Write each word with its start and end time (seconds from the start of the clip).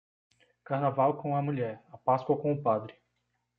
Carnaval 0.69 1.13
com 1.17 1.35
a 1.35 1.43
mulher, 1.43 1.79
a 1.91 1.97
Páscoa 1.99 2.35
com 2.35 2.53
o 2.53 2.61
padre. 2.63 2.95